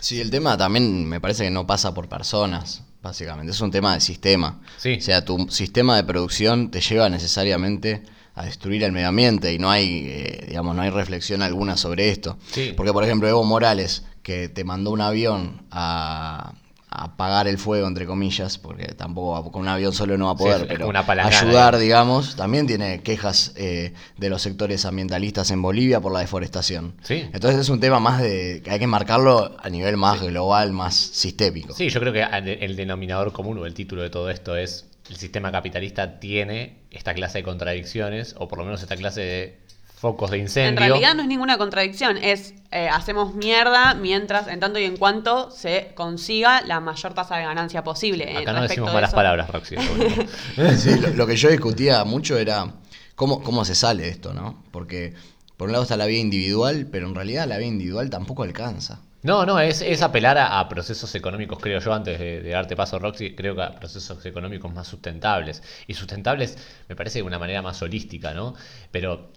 [0.00, 2.82] Sí, el tema también me parece que no pasa por personas.
[3.02, 3.52] básicamente.
[3.52, 4.60] Es un tema de sistema.
[4.76, 4.96] Sí.
[4.98, 8.02] O sea, tu sistema de producción te lleva necesariamente
[8.34, 12.10] a destruir el medio ambiente y no hay, eh, digamos, no hay reflexión alguna sobre
[12.10, 12.38] esto.
[12.52, 12.72] Sí.
[12.76, 17.86] Porque, por ejemplo, Evo Morales, que te mandó un avión a, a apagar el fuego,
[17.86, 21.78] entre comillas, porque tampoco con un avión solo no va a poder, pero una ayudar,
[21.78, 21.80] digamos.
[21.80, 26.94] digamos, también tiene quejas eh, de los sectores ambientalistas en Bolivia por la deforestación.
[27.02, 27.28] Sí.
[27.32, 30.94] Entonces es un tema más de que hay que marcarlo a nivel más global, más
[30.94, 31.74] sistémico.
[31.74, 35.16] Sí, yo creo que el denominador común o el título de todo esto es el
[35.16, 39.58] sistema capitalista tiene esta clase de contradicciones o por lo menos esta clase de
[39.98, 40.80] focos de En incendio.
[40.86, 45.50] realidad no es ninguna contradicción, es eh, hacemos mierda mientras, en tanto y en cuanto
[45.50, 48.30] se consiga la mayor tasa de ganancia posible.
[48.32, 49.16] eh, Acá no decimos de malas eso.
[49.16, 49.76] palabras, Roxy.
[50.76, 52.74] Sí, lo, lo que yo discutía mucho era
[53.14, 54.62] cómo, cómo se sale de esto, ¿no?
[54.70, 55.14] Porque
[55.56, 59.00] por un lado está la vida individual, pero en realidad la vida individual tampoco alcanza.
[59.22, 62.76] No, no, es, es apelar a, a procesos económicos, creo yo, antes de, de darte
[62.76, 65.60] paso, Roxy, creo que a procesos económicos más sustentables.
[65.88, 66.56] Y sustentables
[66.88, 68.54] me parece de una manera más holística, ¿no?
[68.92, 69.32] Pero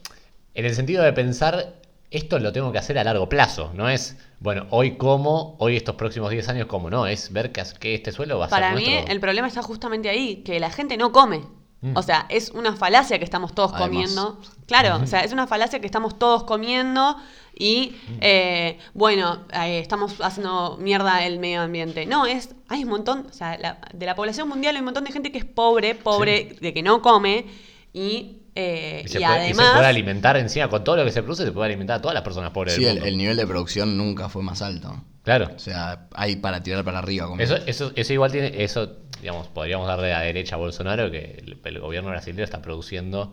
[0.54, 1.76] en el sentido de pensar,
[2.10, 5.96] esto lo tengo que hacer a largo plazo, no es, bueno, hoy como, hoy estos
[5.96, 8.78] próximos 10 años como, no, es ver que, que este suelo va a Para ser
[8.78, 9.14] mí nuestro.
[9.14, 11.42] el problema está justamente ahí, que la gente no come.
[11.84, 11.98] Mm.
[11.98, 13.90] O sea, es una falacia que estamos todos Además.
[13.90, 14.40] comiendo.
[14.68, 17.16] Claro, o sea, es una falacia que estamos todos comiendo
[17.58, 18.18] y, Mm.
[18.22, 22.06] eh, bueno, eh, estamos haciendo mierda el medio ambiente.
[22.06, 25.06] No, es, hay un montón, o sea, la- de la población mundial hay un montón
[25.06, 27.46] de gente que es pobre, pobre, de que no come
[27.94, 29.74] y, eh, Y se, y puede, y se además...
[29.76, 32.24] puede alimentar encima, con todo lo que se produce, se puede alimentar a todas las
[32.24, 33.08] personas pobres Sí, del el, mundo.
[33.10, 35.04] el nivel de producción nunca fue más alto.
[35.24, 35.52] Claro.
[35.56, 37.28] O sea, hay para tirar para arriba.
[37.28, 41.44] Como Eso, eso, eso igual tiene, eso, digamos, podríamos darle a derecha a Bolsonaro que
[41.46, 43.32] el, el gobierno brasileño está produciendo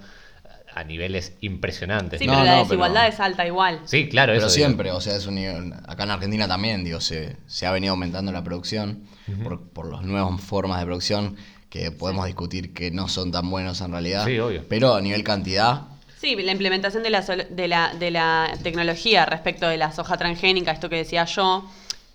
[0.74, 2.20] a niveles impresionantes.
[2.20, 3.81] Sí, No, pero la no, desigualdad pero- es alta igual.
[3.87, 4.66] Sí, claro, Pero eso digo.
[4.66, 7.92] siempre, o sea, es un nivel- acá en Argentina también, digo, se, se ha venido
[7.92, 9.04] aumentando la producción
[9.42, 11.37] por, por las nuevas formas de producción
[11.70, 14.24] que podemos discutir que no son tan buenos en realidad.
[14.26, 14.64] Sí, obvio.
[14.68, 15.83] Pero a nivel cantidad,
[16.20, 20.16] Sí, la implementación de la, sol- de la, de la tecnología respecto de la soja
[20.16, 21.64] transgénica, esto que decía yo,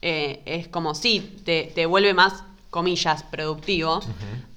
[0.01, 4.01] eh, es como sí, te, te vuelve más, comillas, productivo.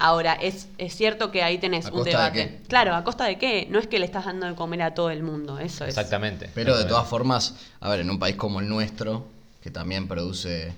[0.00, 2.58] Ahora, es, es cierto que ahí tenés ¿A un costa de debate.
[2.62, 2.68] qué?
[2.68, 3.68] Claro, ¿a costa de qué?
[3.70, 5.90] No es que le estás dando de comer a todo el mundo, eso es.
[5.96, 6.50] Exactamente.
[6.52, 9.28] pero de todas formas, a ver, en un país como el nuestro,
[9.62, 10.72] que también produce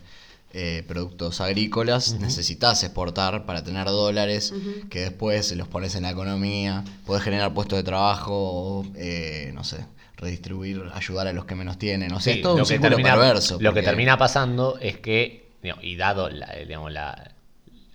[0.52, 4.54] eh, productos agrícolas, necesitas exportar para tener dólares
[4.88, 9.50] que después se los pones en la economía, puedes generar puestos de trabajo, o, eh,
[9.54, 9.84] no sé,
[10.16, 12.12] redistribuir, ayudar a los que menos tienen.
[12.12, 13.58] O sea, Sí, es todo un lo que círculo termina- perverso.
[13.61, 17.32] Lo que termina pasando es que, digamos, y dado la- digamos, la-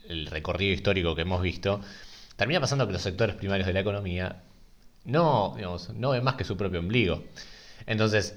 [0.08, 1.82] el recorrido histórico que hemos visto,
[2.36, 4.44] termina pasando que los sectores primarios de la economía
[5.06, 7.24] no, digamos, no ven más que su propio ombligo.
[7.88, 8.36] Entonces,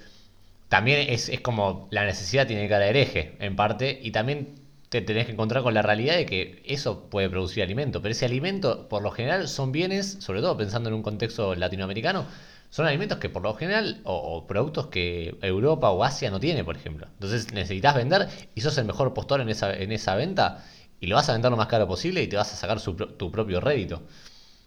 [0.68, 4.54] también es, es como la necesidad tiene que dar hereje, en parte, y también
[4.88, 8.24] te tenés que encontrar con la realidad de que eso puede producir alimento, pero ese
[8.24, 12.26] alimento, por lo general, son bienes, sobre todo pensando en un contexto latinoamericano,
[12.70, 16.76] son alimentos que por lo general, o, productos que Europa o Asia no tiene, por
[16.76, 17.06] ejemplo.
[17.14, 20.64] Entonces necesitas vender y sos el mejor postor en esa, en esa venta
[21.00, 22.94] y lo vas a vender lo más caro posible y te vas a sacar su
[22.94, 24.02] tu propio rédito.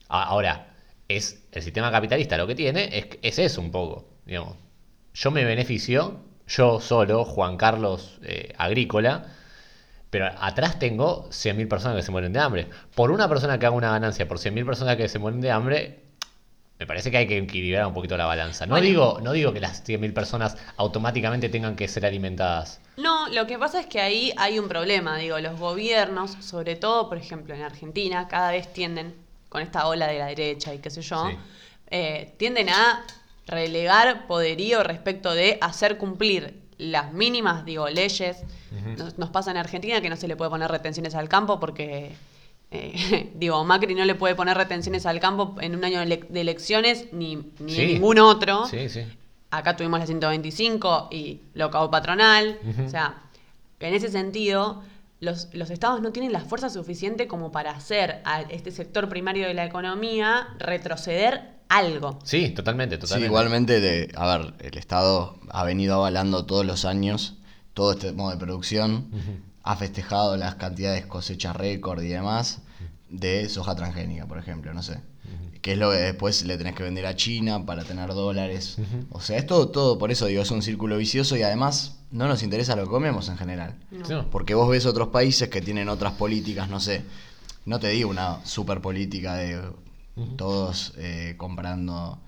[0.08, 0.76] Ahora,
[1.08, 4.08] es el sistema capitalista lo que tiene es, es eso un poco.
[4.26, 4.69] Digamos.
[5.14, 9.26] Yo me beneficio, yo solo, Juan Carlos eh, Agrícola,
[10.10, 12.68] pero atrás tengo 100.000 personas que se mueren de hambre.
[12.96, 16.00] Por una persona que haga una ganancia, por 100.000 personas que se mueren de hambre,
[16.80, 18.66] me parece que hay que equilibrar un poquito la balanza.
[18.66, 18.88] No, Bueno.
[18.88, 22.80] digo, no digo que las 100.000 personas automáticamente tengan que ser alimentadas.
[22.98, 27.08] No, lo que pasa es que ahí hay un problema, digo, los gobiernos, sobre todo,
[27.10, 29.14] por ejemplo, en Argentina, cada vez tienden,
[29.50, 31.36] con esta ola de la derecha y qué sé yo, Sí.
[31.92, 33.04] eh, tienden a
[33.50, 38.38] relegar poderío respecto de hacer cumplir las mínimas, digo, leyes.
[38.98, 42.12] nos, nos pasa en Argentina que no se le puede poner retenciones al campo porque,
[42.72, 46.26] eh, digo, Macri no le puede poner retenciones al campo en un año de ele-
[46.30, 47.82] de elecciones ni, ni Sí.
[47.82, 48.66] en ningún otro.
[48.68, 49.02] Sí, sí.
[49.52, 52.60] Acá tuvimos la 125 y locao patronal.
[52.86, 53.16] O sea,
[53.80, 54.84] en ese sentido,
[55.20, 59.48] los, los estados no tienen la fuerza suficiente como para hacer a este sector primario
[59.48, 62.20] de la economía retroceder algo.
[62.24, 63.28] Sí, totalmente, Sí, totalmente.
[63.28, 67.36] igualmente, de, a ver, el Estado ha venido avalando todos los años
[67.74, 69.08] todo este modo de producción,
[69.64, 72.62] ha festejado las cantidades cosechas récord y demás
[73.10, 75.00] de soja transgénica, por ejemplo, no sé.
[75.62, 78.78] Que es lo que después le tenés que vender a China para tener dólares.
[79.12, 82.28] O sea, es todo, todo, por eso digo, es un círculo vicioso y además no
[82.28, 83.76] nos interesa lo que comemos en general.
[83.92, 84.30] No.
[84.30, 87.04] Porque vos ves otros países que tienen otras políticas, no sé,
[87.66, 89.62] no te digo una super política de
[90.38, 92.20] todos eh, comprando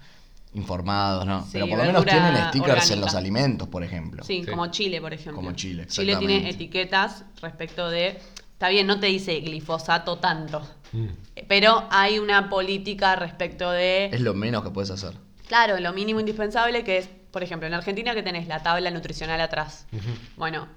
[0.53, 1.43] informados, ¿no?
[1.43, 4.23] Sí, Pero por lo menos tienen stickers en los alimentos, por ejemplo.
[4.23, 4.49] Sí, Sí.
[4.49, 5.35] como Chile, por ejemplo.
[5.35, 8.19] Como Chile, Chile tiene etiquetas respecto de
[8.61, 10.61] está bien, no te dice glifosato tanto,
[10.93, 11.07] Mm.
[11.47, 14.05] pero hay una política respecto de...
[14.13, 15.13] Es lo menos que puedes hacer.
[15.47, 19.41] Claro, lo mínimo indispensable que es, por ejemplo, en Argentina que tenés la tabla nutricional
[19.41, 19.87] atrás.
[20.37, 20.67] Bueno,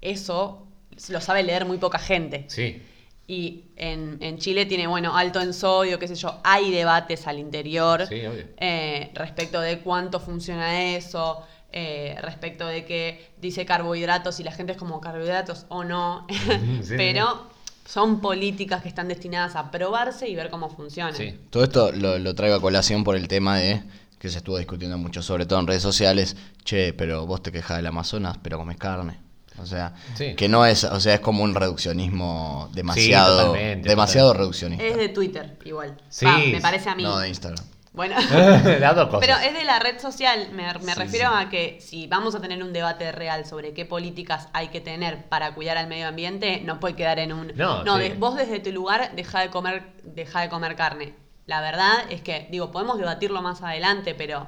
[0.00, 0.68] eso
[1.08, 2.44] lo sabe leer muy poca gente.
[2.48, 2.80] Sí.
[3.26, 6.38] Y en, en Chile tiene, bueno, alto en sodio, qué sé yo.
[6.44, 8.44] Hay debates al interior Sí, obvio.
[8.58, 11.42] eh, respecto de cuánto funciona eso,
[11.78, 16.26] eh, respecto de que dice carbohidratos y la gente es como carbohidratos o no.
[16.82, 17.48] sí, Pero
[17.84, 21.14] son políticas que están destinadas a probarse y ver cómo funcionan.
[21.14, 21.38] Sí.
[21.50, 23.82] Todo esto lo, lo traigo a colación por el tema de
[24.18, 26.34] que se estuvo discutiendo mucho, sobre todo en redes sociales.
[26.64, 29.18] Che, pero vos te quejas del Amazonas, pero comes carne.
[29.58, 30.34] O sea, Sí.
[30.34, 34.38] que no es, o sea, es como un reduccionismo demasiado, totalmente, demasiado totalmente.
[34.40, 34.84] reduccionista.
[34.86, 35.96] Es de Twitter, igual.
[36.08, 37.02] Sí, Va, me parece a mí.
[37.02, 37.64] No de Instagram.
[37.96, 38.14] Bueno.
[38.78, 39.20] Las dos cosas.
[39.26, 41.34] Pero es de la red social, me, me Sí, refiero sí.
[41.34, 45.24] a que si vamos a tener un debate real sobre qué políticas hay que tener
[45.28, 47.52] para cuidar al medio ambiente, no puede quedar en un...
[47.56, 48.02] No, sí.
[48.02, 51.14] de- vos desde tu lugar deja de comer, deja de comer carne.
[51.46, 54.46] La verdad es que, digo, podemos debatirlo más adelante, pero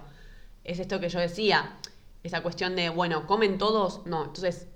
[0.65, 1.73] es esto que yo decía,
[2.23, 4.05] esa cuestión de, bueno, ¿comen todos?
[4.05, 4.67] No, entonces,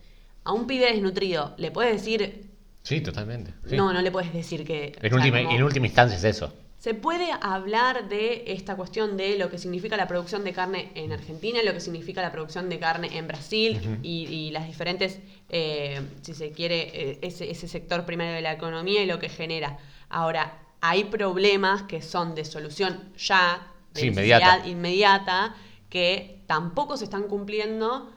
[0.45, 2.51] a un pibe desnutrido, ¿le puedes decir...
[2.85, 3.53] Sí, totalmente.
[3.77, 4.97] No, no le puedes decir que...
[5.03, 6.55] En, última, como- en última instancia es eso.
[6.83, 11.13] Se puede hablar de esta cuestión de lo que significa la producción de carne en
[11.13, 16.01] Argentina, lo que significa la producción de carne en Brasil y, y las diferentes, eh,
[16.23, 19.79] si se quiere, eh, ese, ese sector primario de la economía y lo que genera.
[20.09, 23.65] Ahora, hay problemas que son de solución ya,
[23.95, 24.69] de Sí, necesidad inmediata.
[24.69, 25.55] inmediata,
[25.89, 28.11] que tampoco se están cumpliendo.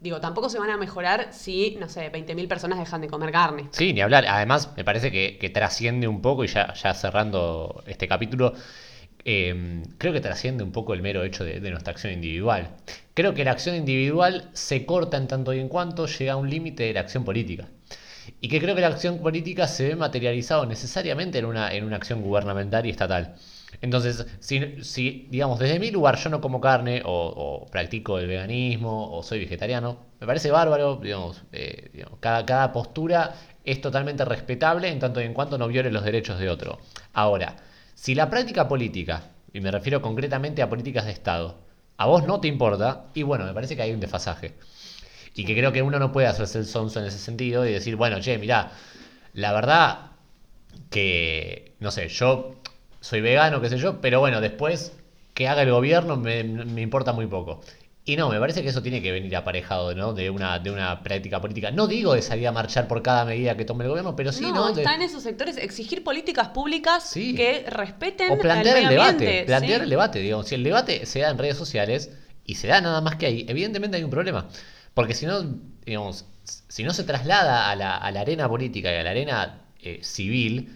[0.00, 3.68] Digo, tampoco se van a mejorar si, no sé, 20.000 personas dejan de comer carne.
[3.72, 4.24] Sí, ni hablar.
[4.26, 8.54] Además, me parece que, que trasciende un poco, y ya, ya cerrando este capítulo,
[9.24, 12.70] eh, creo que trasciende un poco el mero hecho de, de nuestra acción individual.
[13.12, 16.48] Creo que la acción individual se corta en tanto y en cuanto llega a un
[16.48, 17.68] límite de la acción política.
[18.40, 21.96] Y que creo que la acción política se ve materializado necesariamente en una, en una
[21.96, 23.36] acción gubernamental y estatal.
[23.82, 29.22] Entonces, si, digamos, desde mi lugar yo no como carne o, practico el veganismo o
[29.22, 35.20] soy vegetariano, me parece bárbaro, digamos, eh, cada, cada postura es totalmente respetable en tanto
[35.20, 36.78] y en cuanto no viole los derechos de otro.
[37.14, 37.56] Ahora,
[37.94, 41.58] si la práctica política, y me refiero concretamente a políticas de Estado,
[41.96, 44.54] a vos no te importa, y bueno, me parece que hay un desfasaje.
[45.34, 47.96] Y que creo que uno no puede hacerse el sonso en ese sentido y decir,
[47.96, 48.72] bueno, che, mirá,
[49.34, 50.12] la verdad
[50.88, 52.59] que, no sé, yo
[53.00, 54.92] soy vegano, qué sé yo, pero bueno, después
[55.34, 57.60] que haga el gobierno me, me importa muy poco.
[58.04, 60.14] Y no, me parece que eso tiene que venir aparejado, ¿no?
[60.14, 61.70] De una, de una práctica política.
[61.70, 64.42] No digo de salir a marchar por cada medida que tome el gobierno, pero sí,
[64.42, 64.68] no, ¿no?
[64.70, 67.34] Está en esos sectores exigir políticas públicas Sí.
[67.34, 69.84] que respeten o plantear el medio debate, plantear sí.
[69.84, 72.10] el debate, digamos, si el debate se da en redes sociales
[72.44, 74.48] y se da nada más que ahí, evidentemente hay un problema,
[74.94, 75.44] porque si no,
[75.84, 79.60] digamos, si no se traslada a la, a la arena política y a la arena
[79.82, 80.74] eh, civil,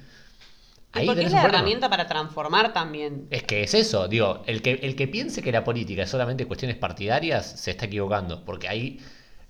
[0.94, 3.26] ahí porque tenés es la herramienta para transformar también.
[3.30, 6.46] Es que es eso, digo, el que, el que piense que la política es solamente
[6.46, 8.98] cuestiones partidarias se está equivocando, porque ahí,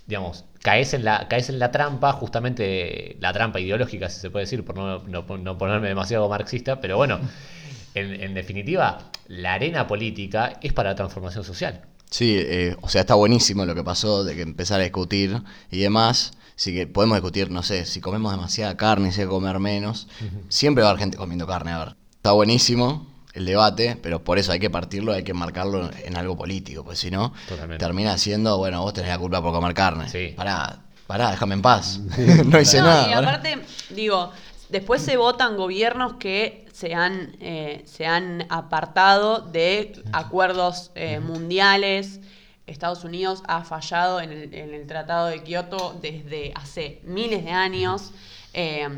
[0.06, 4.44] digamos, caes en la, caes en la trampa, justamente la trampa ideológica, si se puede
[4.44, 7.20] decir, por no, no- no ponerme demasiado marxista, pero bueno,
[7.94, 11.82] en, en definitiva, la arena política es para la transformación social.
[12.10, 15.78] Sí, eh, o sea, está buenísimo lo que pasó de que empezar a discutir y
[15.80, 16.32] demás.
[16.56, 20.06] Así que podemos discutir, no sé, si comemos demasiada carne, si hay que comer menos.
[20.48, 21.96] Siempre va a haber gente comiendo carne, a ver.
[22.16, 26.36] Está buenísimo el debate, pero por eso hay que partirlo, hay que marcarlo en algo
[26.36, 27.84] político, pues si no, Totalmente.
[27.84, 30.08] termina siendo, bueno, vos tenés la culpa por comer carne.
[30.08, 30.32] Sí.
[30.36, 31.98] Pará, pará, déjame en paz.
[32.46, 33.10] no hice No, nada.
[33.10, 33.28] y pará.
[33.30, 33.58] aparte,
[33.90, 34.30] digo,
[34.68, 42.20] después se votan gobiernos que se han, eh, se han apartado de acuerdos eh, mundiales.
[42.66, 47.50] Estados Unidos ha fallado en el, en el Tratado de Kioto desde hace miles de
[47.50, 48.12] años.
[48.52, 48.88] Eh,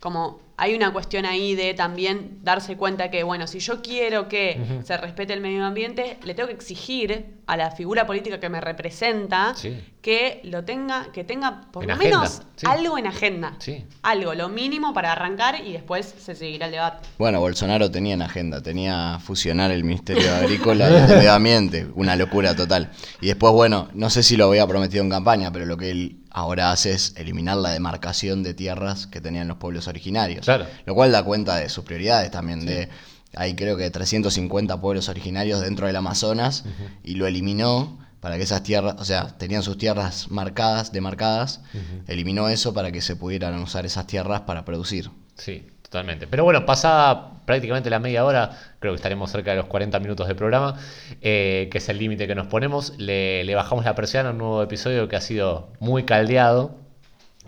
[0.00, 4.60] como hay una cuestión ahí de también darse cuenta que, bueno, si yo quiero que
[4.84, 8.60] se respete el medio ambiente, le tengo que exigir a la figura política que me
[8.60, 9.82] representa Sí.
[10.02, 12.66] que lo tenga, que tenga por En lo agenda, menos sí.
[12.68, 13.54] algo en agenda.
[13.58, 13.84] Sí.
[14.02, 17.08] Algo, lo mínimo para arrancar y después se seguirá el debate.
[17.18, 21.86] Bueno, Bolsonaro tenía en agenda, tenía fusionar el Ministerio Agrícola y el de Medio Ambiente,
[21.94, 22.90] una locura total.
[23.22, 26.19] Y después, bueno, no sé si lo había prometido en campaña, pero lo que él
[26.30, 30.44] ahora hace es eliminar la demarcación de tierras que tenían los pueblos originarios.
[30.44, 30.66] Claro.
[30.86, 32.88] Lo cual da cuenta de sus prioridades también, de
[33.34, 36.64] hay creo que 350 pueblos originarios dentro del Amazonas
[37.04, 41.60] y lo eliminó para que esas tierras, o sea, tenían sus tierras marcadas, demarcadas,
[42.06, 45.10] eliminó eso para que se pudieran usar esas tierras para producir.
[45.36, 46.26] Sí, totalmente.
[46.26, 50.28] Pero bueno, pasada prácticamente la media hora, creo que estaremos cerca de los 40 minutos
[50.28, 50.78] de programa,
[51.20, 52.94] eh, que es el límite que nos ponemos.
[52.96, 56.76] Le, bajamos la presión a un nuevo episodio que ha sido muy caldeado.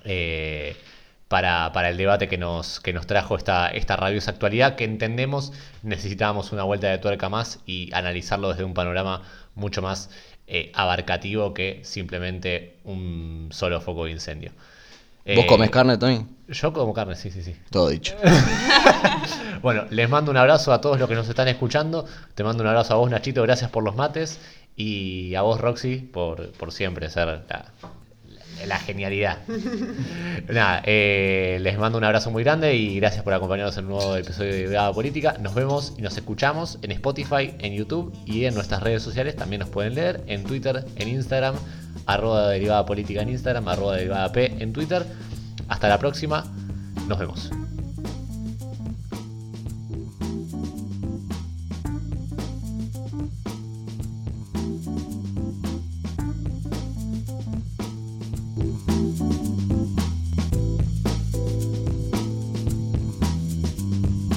[0.04, 0.76] eh,
[1.28, 5.54] para, para el debate que nos, que nos trajo esta, esta rabiosa actualidad, que entendemos
[5.82, 9.22] necesitábamos una vuelta de tuerca más y analizarlo desde un panorama
[9.54, 10.10] mucho más
[10.46, 14.52] eh, abarcativo que simplemente un solo foco de incendio.
[15.24, 16.26] ¿Vos Eh, comes carne, Tony?
[16.48, 17.56] Yo como carne, sí, sí, sí.
[17.70, 18.16] Todo dicho.
[19.62, 22.04] Bueno, les mando un abrazo a todos los que nos están escuchando.
[22.34, 24.40] Te mando un abrazo a vos, Nachito, gracias por los mates.
[24.74, 27.66] Y a vos, Roxy, por, por siempre ser la,
[28.60, 29.38] la- la genialidad.
[30.48, 34.16] Nada, eh, les mando un abrazo muy grande y gracias por acompañarnos en un nuevo
[34.16, 35.36] episodio de Brigada Política.
[35.40, 39.36] Nos vemos y nos escuchamos en Spotify, en YouTube y en nuestras redes sociales.
[39.36, 41.54] También nos pueden leer en Twitter, en Instagram,
[42.06, 45.04] arroba derivada política en Instagram, arroba derivada P en Twitter.
[45.68, 46.44] Hasta la próxima,
[47.08, 47.50] nos vemos.